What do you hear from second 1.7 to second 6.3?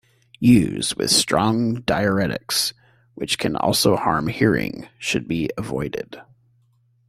diuretics, which can also harm hearing, should be avoided.